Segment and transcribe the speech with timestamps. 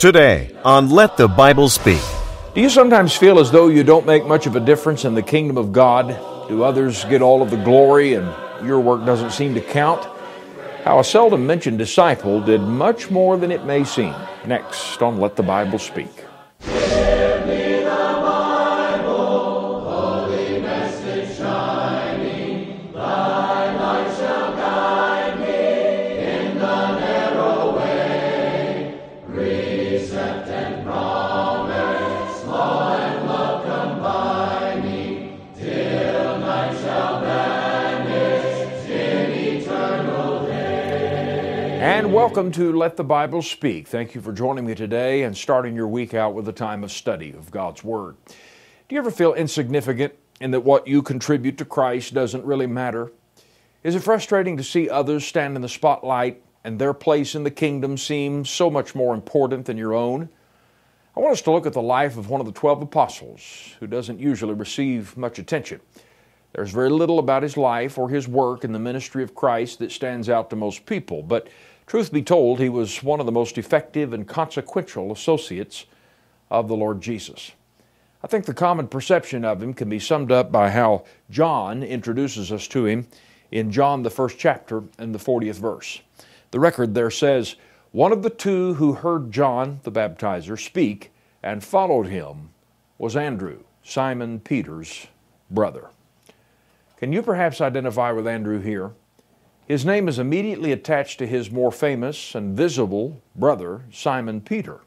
[0.00, 2.00] Today on Let the Bible Speak.
[2.54, 5.20] Do you sometimes feel as though you don't make much of a difference in the
[5.20, 6.08] kingdom of God?
[6.48, 8.34] Do others get all of the glory and
[8.66, 10.02] your work doesn't seem to count?
[10.84, 14.14] How a seldom mentioned disciple did much more than it may seem.
[14.46, 16.24] Next on Let the Bible Speak.
[42.30, 43.88] Welcome to Let the Bible Speak.
[43.88, 46.92] Thank you for joining me today and starting your week out with a time of
[46.92, 48.14] study of God's Word.
[48.28, 53.10] Do you ever feel insignificant in that what you contribute to Christ doesn't really matter?
[53.82, 57.50] Is it frustrating to see others stand in the spotlight and their place in the
[57.50, 60.28] kingdom seem so much more important than your own?
[61.16, 63.88] I want us to look at the life of one of the 12 apostles who
[63.88, 65.80] doesn't usually receive much attention.
[66.52, 69.92] There's very little about his life or his work in the ministry of Christ that
[69.92, 71.48] stands out to most people, but
[71.90, 75.86] Truth be told, he was one of the most effective and consequential associates
[76.48, 77.50] of the Lord Jesus.
[78.22, 82.52] I think the common perception of him can be summed up by how John introduces
[82.52, 83.08] us to him
[83.50, 86.00] in John, the first chapter, and the 40th verse.
[86.52, 87.56] The record there says,
[87.90, 91.10] One of the two who heard John the baptizer speak
[91.42, 92.50] and followed him
[92.98, 95.08] was Andrew, Simon Peter's
[95.50, 95.90] brother.
[96.98, 98.92] Can you perhaps identify with Andrew here?
[99.70, 104.80] His name is immediately attached to his more famous and visible brother, Simon Peter.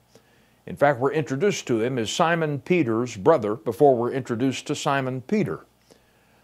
[0.65, 5.21] In fact, we're introduced to him as Simon Peter's brother before we're introduced to Simon
[5.21, 5.65] Peter.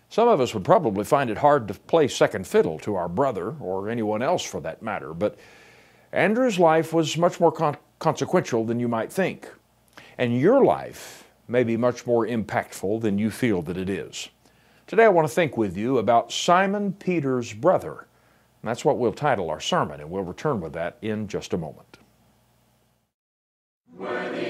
[0.07, 3.55] Some of us would probably find it hard to play second fiddle to our brother,
[3.59, 5.37] or anyone else for that matter, but
[6.13, 9.51] Andrew's life was much more con- consequential than you might think.
[10.17, 14.29] And your life may be much more impactful than you feel that it is.
[14.87, 18.05] Today I want to think with you about Simon Peter's brother
[18.61, 21.57] and that's what we'll title our sermon, and we'll return with that in just a
[21.57, 21.97] moment.
[23.97, 24.48] Worthy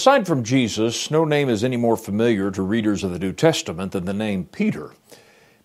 [0.00, 3.92] Aside from Jesus, no name is any more familiar to readers of the New Testament
[3.92, 4.92] than the name Peter.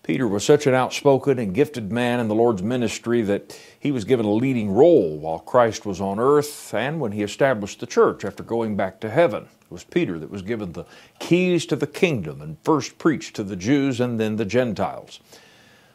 [0.02, 4.04] Peter was such an outspoken and gifted man in the Lord's ministry that he was
[4.04, 8.26] given a leading role while Christ was on earth and when he established the church
[8.26, 9.44] after going back to heaven.
[9.44, 10.84] It was Peter that was given the
[11.18, 15.18] keys to the kingdom and first preached to the Jews and then the Gentiles.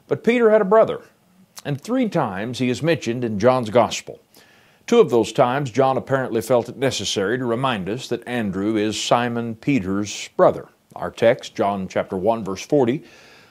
[0.08, 1.03] But Peter had a brother,
[1.64, 4.20] and three times he is mentioned in John's Gospel.
[4.91, 9.02] Two of those times, John apparently felt it necessary to remind us that Andrew is
[9.02, 10.67] Simon Peter's brother.
[10.97, 13.02] Our text, John chapter 1, verse 40,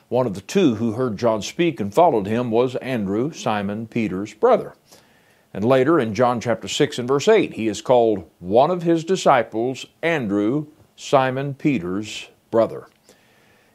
[0.07, 4.35] one of the two who heard John speak and followed him was Andrew, Simon Peter's
[4.35, 4.75] brother.
[5.51, 9.03] And later in John chapter 6 and verse 8, he is called one of his
[9.03, 12.87] disciples, Andrew, Simon Peter's brother.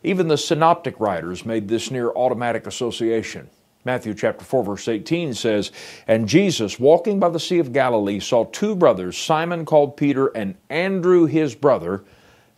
[0.05, 3.51] Even the synoptic writers made this near automatic association.
[3.87, 5.71] Matthew chapter 4 verse 18 says,
[6.09, 10.57] "And Jesus, walking by the sea of Galilee, saw two brothers, Simon called Peter and
[10.69, 12.03] Andrew his brother,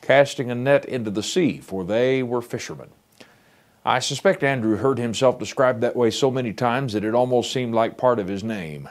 [0.01, 2.89] casting a net into the sea, for they were fishermen."
[3.85, 7.75] I suspect Andrew heard himself described that way so many times that it almost seemed
[7.75, 8.89] like part of his name.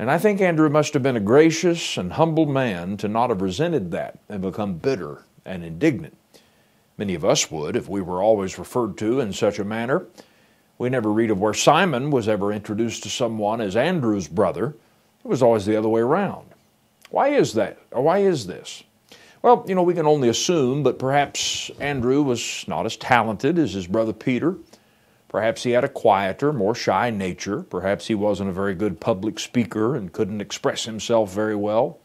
[0.00, 3.40] And I think Andrew must have been a gracious and humble man to not have
[3.40, 6.16] resented that and become bitter and indignant.
[6.98, 10.06] Many of us would if we were always referred to in such a manner.
[10.78, 14.74] We never read of where Simon was ever introduced to someone as Andrew's brother.
[15.24, 16.46] It was always the other way around.
[17.10, 17.78] Why is that?
[17.92, 18.82] Or why is this?
[19.42, 23.72] Well, you know, we can only assume, but perhaps Andrew was not as talented as
[23.72, 24.56] his brother Peter.
[25.28, 27.62] Perhaps he had a quieter, more shy nature.
[27.62, 31.98] Perhaps he wasn't a very good public speaker and couldn't express himself very well.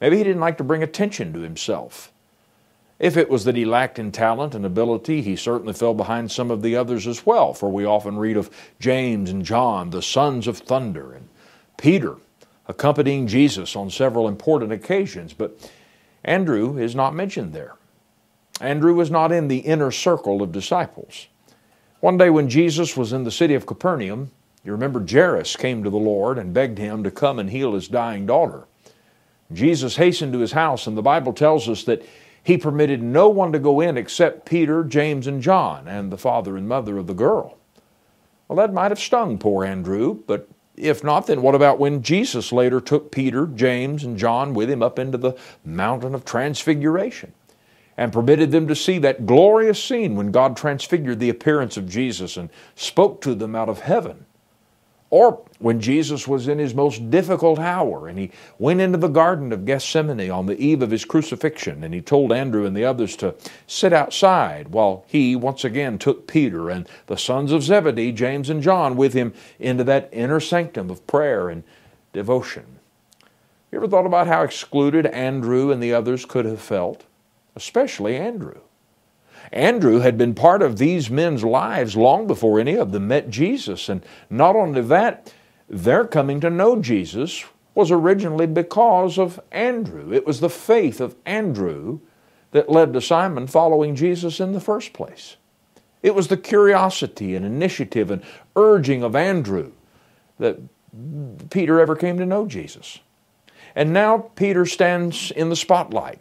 [0.00, 2.11] Maybe he didn't like to bring attention to himself.
[3.02, 6.52] If it was that he lacked in talent and ability, he certainly fell behind some
[6.52, 10.46] of the others as well, for we often read of James and John, the sons
[10.46, 11.28] of thunder, and
[11.76, 12.14] Peter
[12.68, 15.68] accompanying Jesus on several important occasions, but
[16.22, 17.74] Andrew is not mentioned there.
[18.60, 21.26] Andrew was not in the inner circle of disciples.
[21.98, 24.30] One day when Jesus was in the city of Capernaum,
[24.64, 27.88] you remember Jairus came to the Lord and begged him to come and heal his
[27.88, 28.62] dying daughter.
[29.52, 32.06] Jesus hastened to his house, and the Bible tells us that
[32.42, 36.56] he permitted no one to go in except Peter, James, and John, and the father
[36.56, 37.58] and mother of the girl.
[38.48, 42.52] Well, that might have stung poor Andrew, but if not, then what about when Jesus
[42.52, 47.32] later took Peter, James, and John with him up into the mountain of transfiguration
[47.96, 52.36] and permitted them to see that glorious scene when God transfigured the appearance of Jesus
[52.36, 54.26] and spoke to them out of heaven?
[55.12, 59.52] Or when Jesus was in his most difficult hour and he went into the Garden
[59.52, 63.14] of Gethsemane on the eve of his crucifixion and he told Andrew and the others
[63.16, 63.34] to
[63.66, 68.62] sit outside while he once again took Peter and the sons of Zebedee, James and
[68.62, 71.62] John, with him into that inner sanctum of prayer and
[72.14, 72.64] devotion.
[73.70, 77.04] You ever thought about how excluded Andrew and the others could have felt?
[77.54, 78.60] Especially Andrew.
[79.50, 83.88] Andrew had been part of these men's lives long before any of them met Jesus.
[83.88, 85.32] And not only that,
[85.68, 87.44] their coming to know Jesus
[87.74, 90.12] was originally because of Andrew.
[90.12, 92.00] It was the faith of Andrew
[92.50, 95.36] that led to Simon following Jesus in the first place.
[96.02, 98.22] It was the curiosity and initiative and
[98.56, 99.72] urging of Andrew
[100.38, 100.58] that
[101.50, 102.98] Peter ever came to know Jesus.
[103.74, 106.18] And now Peter stands in the spotlight.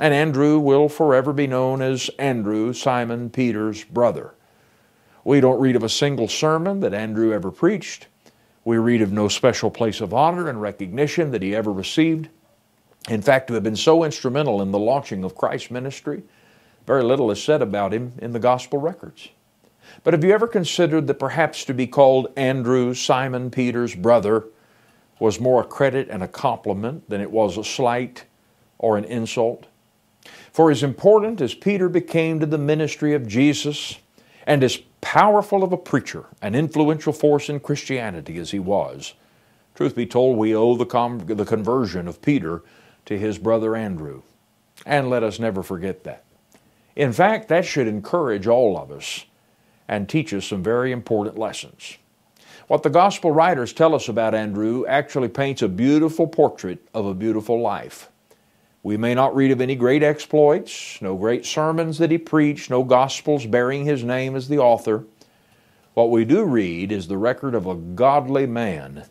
[0.00, 4.34] And Andrew will forever be known as Andrew, Simon Peter's brother.
[5.24, 8.08] We don't read of a single sermon that Andrew ever preached.
[8.64, 12.28] We read of no special place of honor and recognition that he ever received.
[13.08, 16.22] In fact, to have been so instrumental in the launching of Christ's ministry,
[16.86, 19.28] very little is said about him in the gospel records.
[20.04, 24.44] But have you ever considered that perhaps to be called Andrew, Simon Peter's brother,
[25.18, 28.24] was more a credit and a compliment than it was a slight
[28.78, 29.66] or an insult?
[30.52, 33.98] For as important as Peter became to the ministry of Jesus,
[34.46, 39.14] and as powerful of a preacher, an influential force in Christianity as he was,
[39.74, 42.62] truth be told, we owe the, com- the conversion of Peter
[43.06, 44.22] to his brother Andrew.
[44.86, 46.24] And let us never forget that.
[46.96, 49.24] In fact, that should encourage all of us
[49.88, 51.96] and teach us some very important lessons.
[52.68, 57.14] What the gospel writers tell us about Andrew actually paints a beautiful portrait of a
[57.14, 58.08] beautiful life.
[58.82, 62.82] We may not read of any great exploits, no great sermons that he preached, no
[62.82, 65.04] gospels bearing his name as the author.
[65.94, 69.04] What we do read is the record of a godly man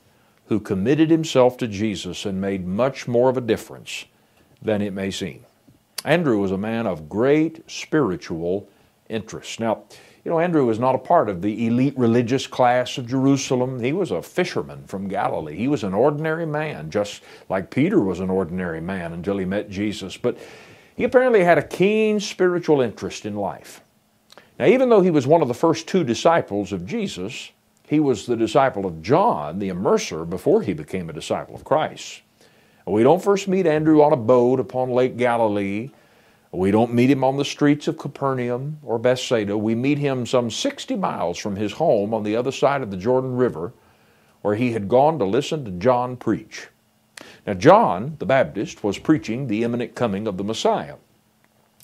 [0.48, 4.06] who committed himself to Jesus and made much more of a difference
[4.62, 5.46] than it may seem.
[6.04, 8.68] Andrew was a man of great spiritual
[9.08, 9.60] interest.
[9.60, 9.84] Now,
[10.24, 13.80] you know, Andrew was not a part of the elite religious class of Jerusalem.
[13.80, 15.56] He was a fisherman from Galilee.
[15.56, 19.70] He was an ordinary man, just like Peter was an ordinary man until he met
[19.70, 20.18] Jesus.
[20.18, 20.38] But
[20.96, 23.82] he apparently had a keen spiritual interest in life.
[24.60, 27.50] Now, even though he was one of the first two disciples of Jesus,
[27.88, 32.22] he was the disciple of John, the immerser, before he became a disciple of Christ.
[32.86, 35.90] We don't first meet Andrew on a boat upon Lake Galilee.
[36.52, 39.58] We don't meet him on the streets of Capernaum or Bethsaida.
[39.58, 42.98] We meet him some 60 miles from his home on the other side of the
[42.98, 43.72] Jordan River,
[44.42, 46.68] where he had gone to listen to John preach.
[47.48, 50.96] Now, John the Baptist was preaching the imminent coming of the Messiah.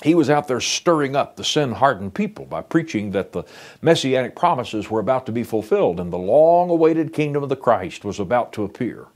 [0.04, 3.44] He was out there stirring up the sin hardened people by preaching that the
[3.82, 8.06] messianic promises were about to be fulfilled and the long awaited kingdom of the Christ
[8.06, 9.08] was about to appear.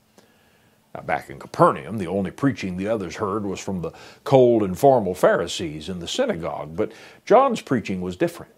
[0.94, 3.92] Now, back in Capernaum, the only preaching the others heard was from the
[4.24, 6.92] cold and formal Pharisees in the synagogue, but
[7.26, 8.52] John's preaching was different.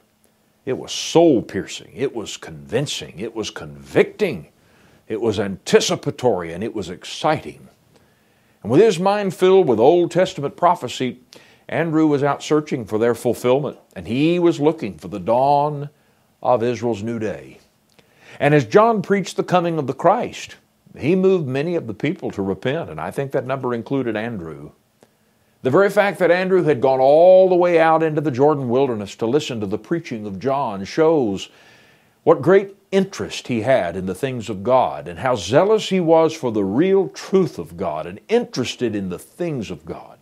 [0.66, 4.48] It was soul piercing, it was convincing, it was convicting,
[5.08, 7.68] it was anticipatory, and it was exciting.
[8.64, 11.20] And with his mind filled with Old Testament prophecy,
[11.68, 15.90] Andrew was out searching for their fulfillment, and he was looking for the dawn
[16.42, 17.60] of Israel's new day.
[18.40, 20.56] And as John preached the coming of the Christ,
[20.98, 24.72] he moved many of the people to repent, and I think that number included Andrew.
[25.64, 29.16] The very fact that Andrew had gone all the way out into the Jordan wilderness
[29.16, 31.50] to listen to the preaching of John shows
[32.24, 36.34] what great interest he had in the things of God and how zealous he was
[36.34, 40.20] for the real truth of God and interested in the things of God.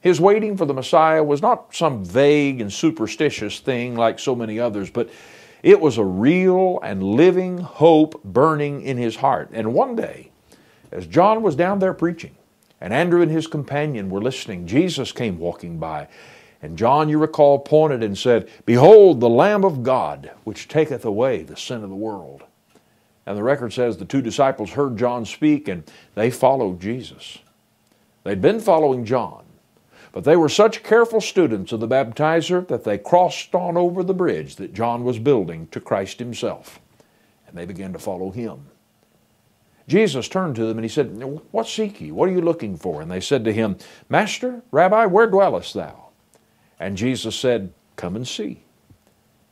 [0.00, 4.60] His waiting for the Messiah was not some vague and superstitious thing like so many
[4.60, 5.08] others, but
[5.62, 9.50] it was a real and living hope burning in his heart.
[9.52, 10.30] And one day,
[10.90, 12.36] as John was down there preaching,
[12.80, 16.08] and Andrew and his companion were listening, Jesus came walking by.
[16.62, 21.42] And John, you recall, pointed and said, Behold, the Lamb of God, which taketh away
[21.42, 22.42] the sin of the world.
[23.24, 27.38] And the record says the two disciples heard John speak and they followed Jesus.
[28.24, 29.44] They'd been following John,
[30.12, 34.14] but they were such careful students of the baptizer that they crossed on over the
[34.14, 36.80] bridge that John was building to Christ himself.
[37.48, 38.66] And they began to follow him.
[39.88, 42.12] Jesus turned to them and he said, What seek ye?
[42.12, 43.02] What are you looking for?
[43.02, 43.76] And they said to him,
[44.08, 46.10] Master, Rabbi, where dwellest thou?
[46.78, 48.64] And Jesus said, Come and see.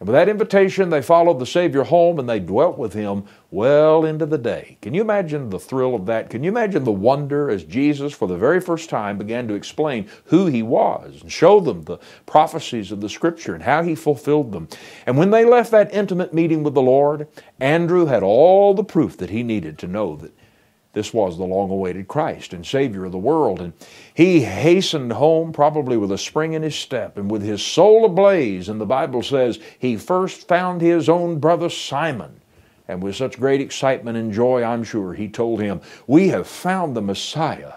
[0.01, 4.03] And with that invitation, they followed the Savior home and they dwelt with him well
[4.07, 4.79] into the day.
[4.81, 6.31] Can you imagine the thrill of that?
[6.31, 10.09] Can you imagine the wonder as Jesus, for the very first time, began to explain
[10.25, 14.53] who he was and show them the prophecies of the Scripture and how he fulfilled
[14.53, 14.69] them?
[15.05, 17.29] And when they left that intimate meeting with the Lord,
[17.61, 20.33] Andrew had all the proof that he needed to know that
[20.93, 23.61] this was the long awaited Christ and Savior of the world.
[23.61, 23.73] And
[24.13, 28.69] he hastened home, probably with a spring in his step and with his soul ablaze.
[28.69, 32.41] And the Bible says he first found his own brother Simon.
[32.89, 36.97] And with such great excitement and joy, I'm sure, he told him, We have found
[36.97, 37.75] the Messiah.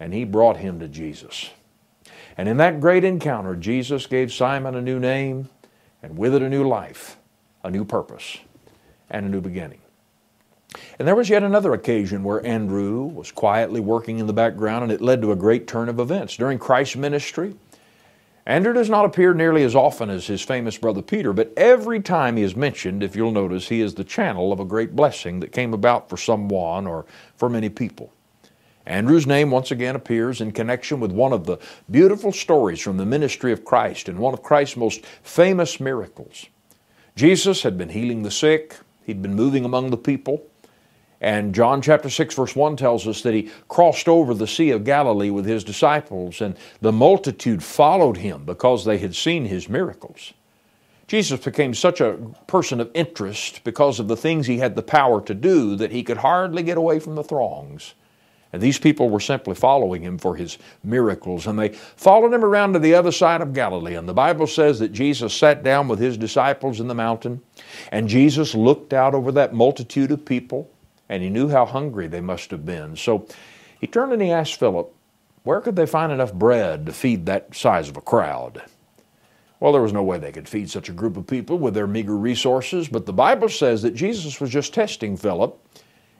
[0.00, 1.50] And he brought him to Jesus.
[2.36, 5.50] And in that great encounter, Jesus gave Simon a new name,
[6.02, 7.16] and with it a new life,
[7.62, 8.38] a new purpose,
[9.08, 9.81] and a new beginning.
[10.98, 14.92] And there was yet another occasion where Andrew was quietly working in the background, and
[14.92, 16.36] it led to a great turn of events.
[16.36, 17.54] During Christ's ministry,
[18.44, 22.36] Andrew does not appear nearly as often as his famous brother Peter, but every time
[22.36, 25.52] he is mentioned, if you'll notice, he is the channel of a great blessing that
[25.52, 28.12] came about for someone or for many people.
[28.84, 33.06] Andrew's name once again appears in connection with one of the beautiful stories from the
[33.06, 36.46] ministry of Christ and one of Christ's most famous miracles.
[37.14, 40.44] Jesus had been healing the sick, he'd been moving among the people.
[41.22, 44.82] And John chapter 6, verse 1 tells us that he crossed over the Sea of
[44.82, 50.32] Galilee with his disciples, and the multitude followed him because they had seen his miracles.
[51.06, 55.20] Jesus became such a person of interest because of the things he had the power
[55.20, 57.94] to do that he could hardly get away from the throngs.
[58.52, 61.46] And these people were simply following him for his miracles.
[61.46, 63.94] And they followed him around to the other side of Galilee.
[63.94, 67.40] And the Bible says that Jesus sat down with his disciples in the mountain.
[67.92, 70.68] And Jesus looked out over that multitude of people
[71.12, 72.96] and he knew how hungry they must have been.
[72.96, 73.26] So
[73.78, 74.94] he turned and he asked Philip,
[75.42, 78.62] where could they find enough bread to feed that size of a crowd?
[79.60, 81.86] Well, there was no way they could feed such a group of people with their
[81.86, 85.60] meager resources, but the Bible says that Jesus was just testing Philip,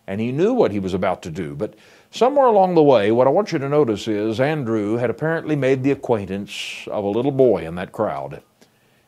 [0.07, 1.55] and he knew what he was about to do.
[1.55, 1.75] But
[2.11, 5.83] somewhere along the way, what I want you to notice is Andrew had apparently made
[5.83, 8.43] the acquaintance of a little boy in that crowd.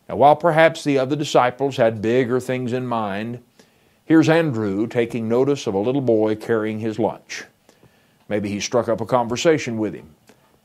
[0.09, 3.43] Now, while perhaps the other disciples had bigger things in mind,
[4.07, 7.45] Here's Andrew taking notice of a little boy carrying his lunch.
[8.29, 10.15] Maybe he struck up a conversation with him,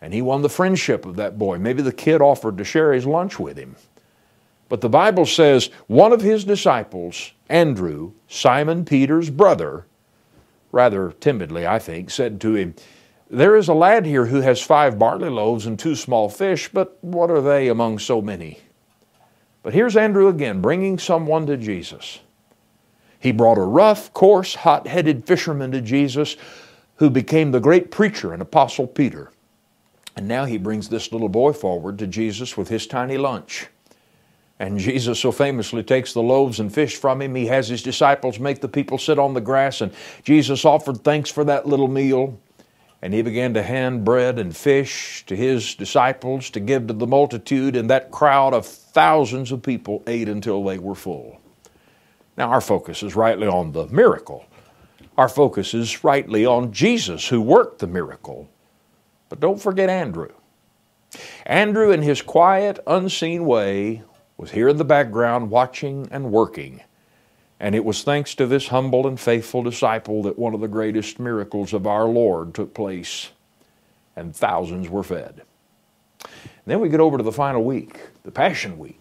[0.01, 1.57] and he won the friendship of that boy.
[1.57, 3.77] Maybe the kid offered to share his lunch with him.
[4.67, 9.85] But the Bible says one of his disciples, Andrew, Simon Peter's brother,
[10.73, 12.75] rather timidly, I think, said to him,
[13.29, 16.97] There is a lad here who has five barley loaves and two small fish, but
[17.01, 18.59] what are they among so many?
[19.63, 22.19] But here's Andrew again, bringing someone to Jesus.
[23.19, 26.37] He brought a rough, coarse, hot headed fisherman to Jesus
[26.95, 29.31] who became the great preacher and apostle Peter.
[30.15, 33.67] And now he brings this little boy forward to Jesus with his tiny lunch.
[34.59, 37.35] And Jesus so famously takes the loaves and fish from him.
[37.35, 41.29] He has his disciples make the people sit on the grass, and Jesus offered thanks
[41.29, 42.37] for that little meal.
[43.01, 47.07] And he began to hand bread and fish to his disciples to give to the
[47.07, 51.39] multitude, and that crowd of thousands of people ate until they were full.
[52.39, 54.45] Now, our focus is rightly on the miracle.
[55.17, 58.49] Our focus is rightly on Jesus who worked the miracle.
[59.27, 60.31] But don't forget Andrew.
[61.45, 64.03] Andrew, in his quiet, unseen way,
[64.37, 66.81] was here in the background watching and working.
[67.59, 71.19] And it was thanks to this humble and faithful disciple that one of the greatest
[71.19, 73.31] miracles of our Lord took place,
[74.15, 75.41] and thousands were fed.
[76.65, 78.98] Then we get over to the final week, the Passion Week.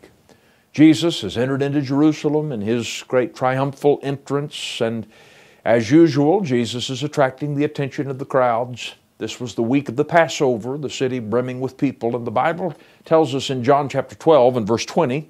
[0.73, 5.07] Jesus has entered into Jerusalem in his great triumphal entrance, and
[5.65, 8.95] as usual, Jesus is attracting the attention of the crowds.
[9.19, 12.75] This was the week of the Passover, the city brimming with people, and the Bible
[13.05, 15.29] tells us in John chapter 12 and verse 20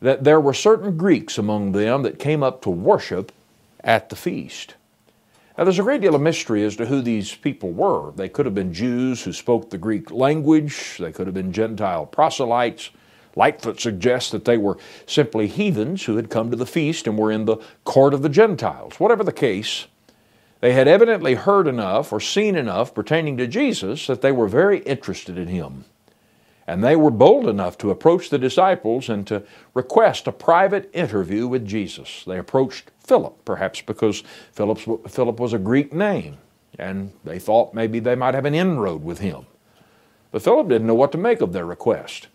[0.00, 3.32] that there were certain Greeks among them that came up to worship
[3.82, 4.74] at the feast.
[5.58, 8.12] Now, there's a great deal of mystery as to who these people were.
[8.12, 12.06] They could have been Jews who spoke the Greek language, they could have been Gentile
[12.06, 12.90] proselytes.
[13.36, 17.30] Lightfoot suggests that they were simply heathens who had come to the feast and were
[17.30, 18.98] in the court of the Gentiles.
[18.98, 19.86] Whatever the case,
[20.60, 24.80] they had evidently heard enough or seen enough pertaining to Jesus that they were very
[24.80, 25.84] interested in him.
[26.66, 29.42] And they were bold enough to approach the disciples and to
[29.74, 32.22] request a private interview with Jesus.
[32.26, 34.22] They approached Philip, perhaps because
[34.52, 36.36] Philip's, Philip was a Greek name,
[36.78, 39.46] and they thought maybe they might have an inroad with him.
[40.30, 42.28] But Philip didn't know what to make of their request.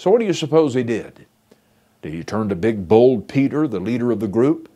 [0.00, 1.26] So, what do you suppose he did?
[2.00, 4.70] Did he turn to big, bold Peter, the leader of the group?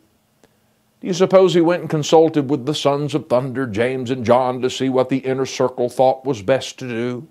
[1.01, 4.61] Do you suppose he went and consulted with the sons of thunder, James and John,
[4.61, 7.27] to see what the inner circle thought was best to do?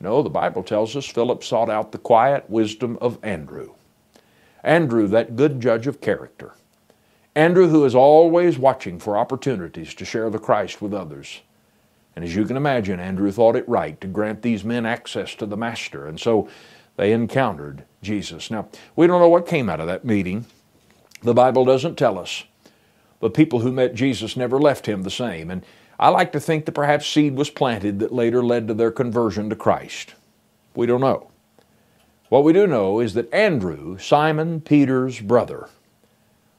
[0.00, 3.74] No, the Bible tells us Philip sought out the quiet wisdom of Andrew.
[4.64, 6.54] Andrew, that good judge of character.
[7.34, 11.42] Andrew, who is always watching for opportunities to share the Christ with others.
[12.14, 15.44] And as you can imagine, Andrew thought it right to grant these men access to
[15.44, 16.48] the Master, and so
[16.96, 18.50] they encountered Jesus.
[18.50, 20.46] Now, we don't know what came out of that meeting.
[21.22, 22.44] The Bible doesn't tell us.
[23.20, 25.50] But people who met Jesus never left him the same.
[25.50, 25.64] And
[25.98, 29.48] I like to think that perhaps seed was planted that later led to their conversion
[29.50, 30.14] to Christ.
[30.74, 31.30] We don't know.
[32.28, 35.68] What we do know is that Andrew, Simon Peter's brother,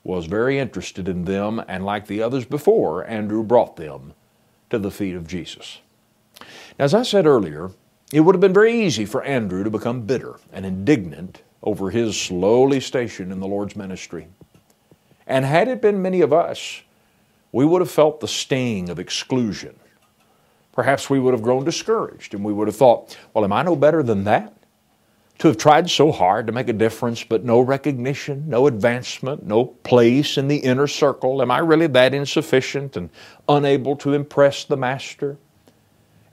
[0.04, 4.14] was very interested in them, and like the others before, Andrew brought them
[4.70, 5.80] to the feet of Jesus.
[6.80, 7.72] Now, as I said earlier,
[8.12, 12.32] it would have been very easy for Andrew to become bitter and indignant over his
[12.32, 14.28] lowly station in the Lord's ministry.
[15.26, 16.82] And had it been many of us,
[17.52, 19.78] we would have felt the sting of exclusion.
[20.72, 23.76] Perhaps we would have grown discouraged and we would have thought, well, am I no
[23.76, 24.54] better than that?
[25.40, 29.66] To have tried so hard to make a difference, but no recognition, no advancement, no
[29.66, 31.42] place in the inner circle.
[31.42, 33.10] Am I really that insufficient and
[33.50, 35.38] unable to impress the Master?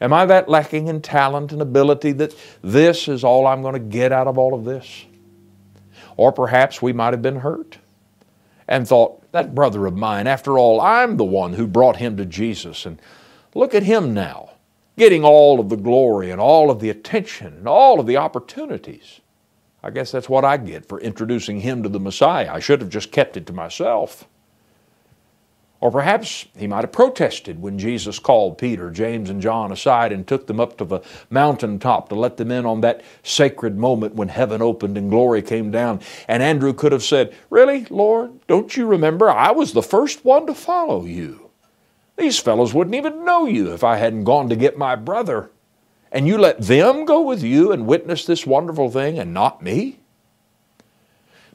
[0.05, 3.79] Am I that lacking in talent and ability that this is all I'm going to
[3.79, 5.07] get out of all of this?
[6.19, 7.79] Or perhaps we might have been hurt
[8.69, 12.27] and thought, that brother of mine, after all, I'm the one who brought him to
[12.27, 12.85] Jesus.
[12.85, 13.01] And
[13.55, 14.51] look at him now,
[14.99, 19.23] getting all of the glory and all of the attention and all of the opportunities.
[19.83, 22.53] I guess that's what I get for introducing him to the Messiah.
[22.53, 24.29] I should have just kept it to myself.
[25.85, 30.27] Or perhaps he might have protested when Jesus called Peter, James, and John aside and
[30.27, 34.29] took them up to the mountaintop to let them in on that sacred moment when
[34.29, 36.01] heaven opened and glory came down.
[36.27, 39.29] And Andrew could have said, Really, Lord, don't you remember?
[39.29, 41.51] I was the first one to follow you.
[42.17, 45.51] These fellows wouldn't even know you if I hadn't gone to get my brother.
[46.11, 49.99] And you let them go with you and witness this wonderful thing and not me?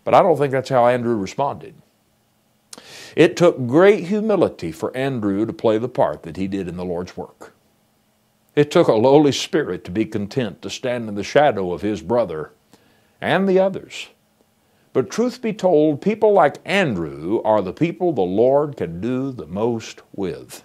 [0.03, 1.73] But I don't think that's how Andrew responded.
[3.19, 6.85] It took great humility for Andrew to play the part that he did in the
[6.85, 7.53] Lord's work.
[8.55, 12.01] It took a lowly spirit to be content to stand in the shadow of his
[12.01, 12.53] brother
[13.19, 14.07] and the others.
[14.93, 19.47] But truth be told, people like Andrew are the people the Lord can do the
[19.47, 20.63] most with.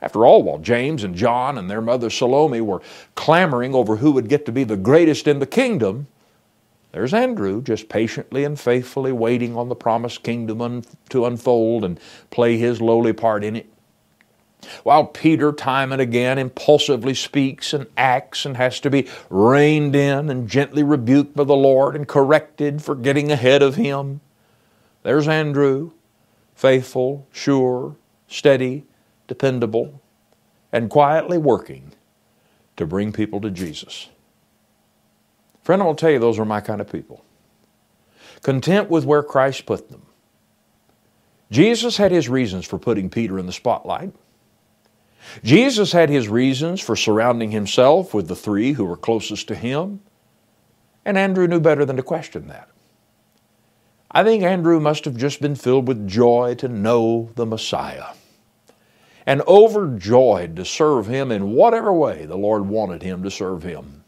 [0.00, 2.82] After all, while James and John and their mother Salome were
[3.14, 6.08] clamoring over who would get to be the greatest in the kingdom,
[6.92, 11.98] there's Andrew just patiently and faithfully waiting on the promised kingdom un- to unfold and
[12.30, 13.66] play his lowly part in it.
[14.84, 20.30] While Peter, time and again, impulsively speaks and acts and has to be reined in
[20.30, 24.20] and gently rebuked by the Lord and corrected for getting ahead of him,
[25.02, 25.92] there's Andrew,
[26.54, 27.96] faithful, sure,
[28.28, 28.84] steady,
[29.28, 30.00] dependable,
[30.72, 31.92] and quietly working
[32.76, 34.10] to bring people to Jesus.
[35.62, 37.24] Friend, I will tell you, those are my kind of people.
[38.42, 40.02] Content with where Christ put them.
[41.50, 44.12] Jesus had his reasons for putting Peter in the spotlight.
[45.44, 50.00] Jesus had his reasons for surrounding himself with the three who were closest to him.
[51.04, 52.68] And Andrew knew better than to question that.
[54.10, 58.14] I think Andrew must have just been filled with joy to know the Messiah
[59.26, 64.04] and overjoyed to serve him in whatever way the Lord wanted him to serve him.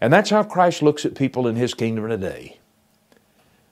[0.00, 2.58] And that's how Christ looks at people in His kingdom today.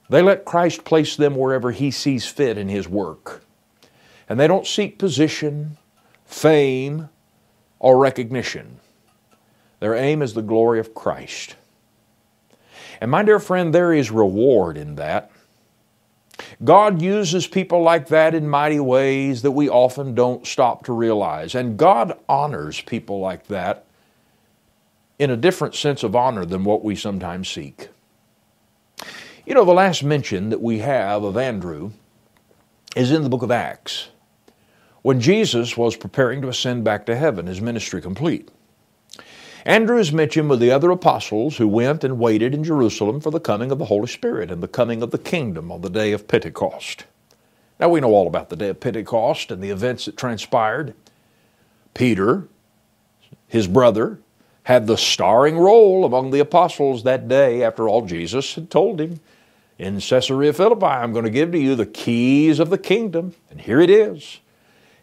[0.09, 3.43] They let Christ place them wherever He sees fit in His work.
[4.29, 5.77] And they don't seek position,
[6.25, 7.09] fame,
[7.79, 8.79] or recognition.
[9.79, 11.55] Their aim is the glory of Christ.
[12.99, 15.31] And my dear friend, there is reward in that.
[16.63, 21.55] God uses people like that in mighty ways that we often don't stop to realize.
[21.55, 23.86] And God honors people like that
[25.19, 27.89] in a different sense of honor than what we sometimes seek.
[29.45, 31.91] You know, the last mention that we have of Andrew
[32.95, 34.09] is in the book of Acts,
[35.01, 38.49] when Jesus was preparing to ascend back to heaven, his ministry complete.
[39.63, 43.39] Andrew is mentioned with the other apostles who went and waited in Jerusalem for the
[43.39, 46.27] coming of the Holy Spirit and the coming of the kingdom on the day of
[46.27, 47.05] Pentecost.
[47.79, 50.93] Now we know all about the day of Pentecost and the events that transpired.
[51.93, 52.47] Peter,
[53.47, 54.19] his brother,
[54.67, 57.63] had the starring role among the apostles that day.
[57.63, 59.21] After all, Jesus had told him
[59.79, 63.33] in Caesarea Philippi, I'm going to give to you the keys of the kingdom.
[63.49, 64.41] And here it is.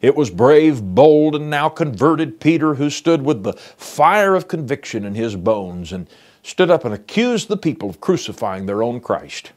[0.02, 5.02] It was brave, bold, and now converted Peter who stood with the fire of conviction
[5.02, 6.10] in his bones and
[6.42, 9.52] stood up and accused the people of crucifying their own Christ.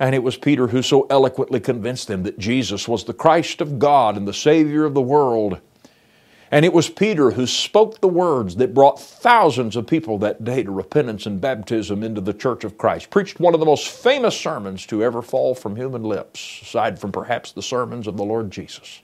[0.00, 3.78] And it was Peter who so eloquently convinced them that Jesus was the Christ of
[3.78, 5.60] God and the Savior of the world.
[6.50, 10.62] And it was Peter who spoke the words that brought thousands of people that day
[10.62, 13.10] to repentance and baptism into the church of Christ.
[13.10, 17.12] Preached one of the most famous sermons to ever fall from human lips, aside from
[17.12, 19.00] perhaps the sermons of the Lord Jesus.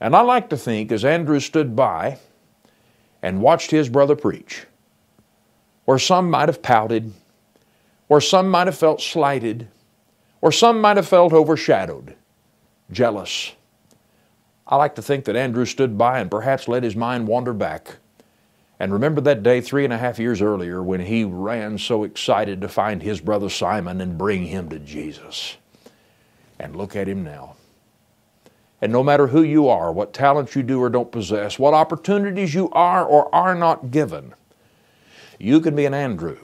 [0.00, 2.18] And I like to think as Andrew stood by
[3.22, 4.66] and watched his brother preach,
[5.84, 7.12] where some might have pouted,
[8.08, 9.68] where some might have felt slighted,
[10.40, 12.16] or some might have felt overshadowed,
[12.90, 13.52] jealous.
[14.66, 17.96] I like to think that Andrew stood by and perhaps let his mind wander back
[18.82, 22.60] and remember that day three and a half years earlier when he ran so excited
[22.60, 25.56] to find his brother Simon and bring him to Jesus.
[26.58, 27.54] And look at him now.
[28.80, 32.54] And no matter who you are, what talents you do or don't possess, what opportunities
[32.54, 34.34] you are or are not given,
[35.38, 36.38] you can be an Andrew.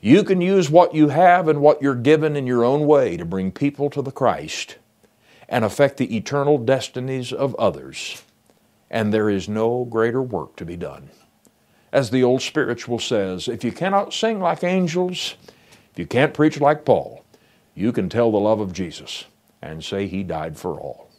[0.00, 3.24] You can use what you have and what you're given in your own way to
[3.26, 4.76] bring people to the Christ
[5.48, 8.22] and affect the eternal destinies of others.
[8.90, 11.10] And there is no greater work to be done.
[11.92, 15.36] As the old spiritual says, if you cannot sing like angels,
[15.92, 17.24] if you can't preach like Paul,
[17.74, 19.24] you can tell the love of Jesus
[19.62, 21.10] and say he died for all.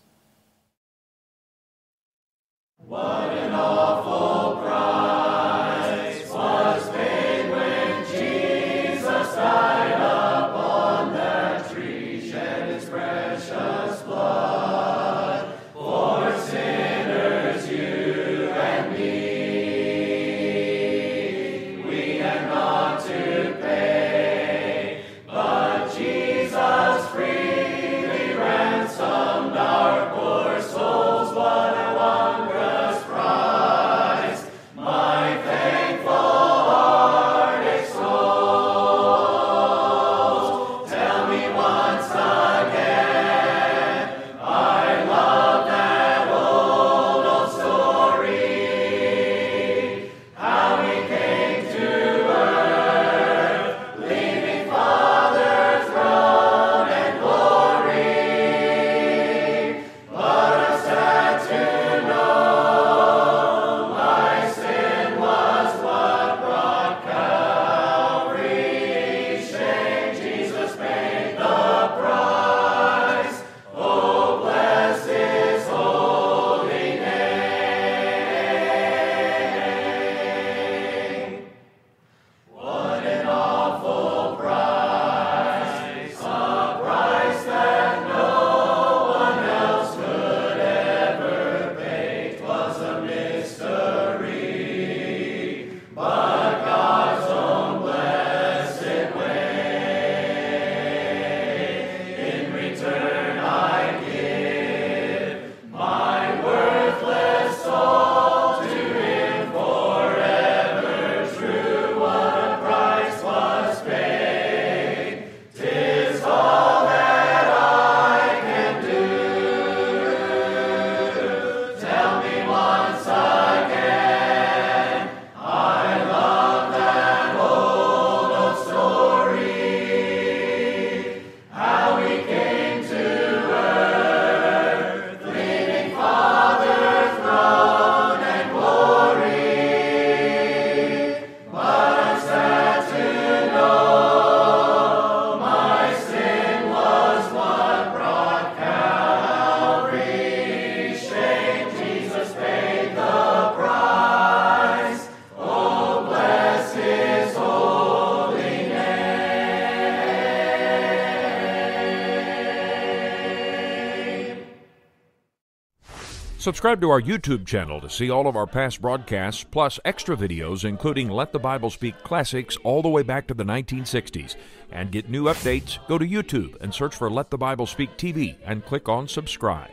[166.46, 170.64] Subscribe to our YouTube channel to see all of our past broadcasts, plus extra videos,
[170.64, 174.36] including Let the Bible Speak classics all the way back to the 1960s.
[174.72, 178.36] And get new updates, go to YouTube and search for Let the Bible Speak TV
[178.46, 179.72] and click on subscribe.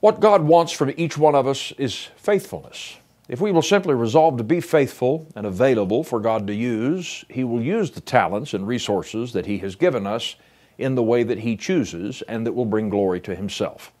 [0.00, 2.96] What God wants from each one of us is faithfulness.
[3.28, 7.44] If we will simply resolve to be faithful and available for God to use, He
[7.44, 10.36] will use the talents and resources that He has given us
[10.78, 13.92] in the way that He chooses and that will bring glory to Himself.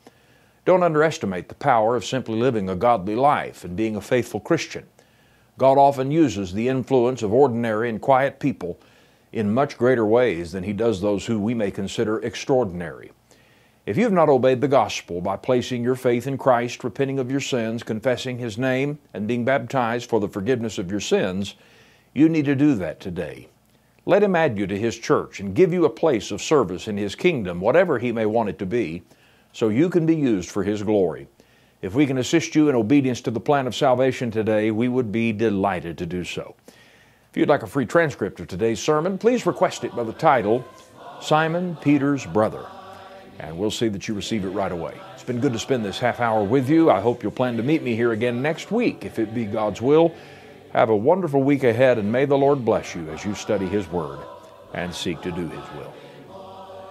[0.66, 4.84] Don't underestimate the power of simply living a godly life and being a faithful Christian.
[5.58, 8.80] God often uses the influence of ordinary and quiet people
[9.32, 13.12] in much greater ways than He does those who we may consider extraordinary.
[13.86, 17.30] If you have not obeyed the gospel by placing your faith in Christ, repenting of
[17.30, 21.54] your sins, confessing His name, and being baptized for the forgiveness of your sins,
[22.12, 23.46] you need to do that today.
[24.04, 26.96] Let Him add you to His church and give you a place of service in
[26.96, 29.04] His kingdom, whatever He may want it to be
[29.56, 31.28] so you can be used for His glory.
[31.80, 35.10] If we can assist you in obedience to the plan of salvation today, we would
[35.10, 36.54] be delighted to do so.
[36.66, 40.62] If you'd like a free transcript of today's sermon, please request it by the title
[41.22, 42.66] Simon Peter's Brother,
[43.38, 44.92] and we'll see that you receive it right away.
[45.14, 46.90] It's been good to spend this half hour with you.
[46.90, 49.80] I hope you'll plan to meet me here again next week, if it be God's
[49.80, 50.14] will.
[50.74, 53.88] Have a wonderful week ahead, and may the Lord bless you as you study His
[53.88, 54.18] Word
[54.74, 55.94] and seek to do His will.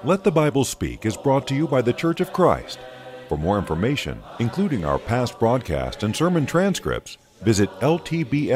[0.06, 2.78] Let the Bible Speak is brought to you by the Church of Christ.
[3.28, 8.56] For more information, including our past broadcast and sermon transcripts, visit ltbstv.org.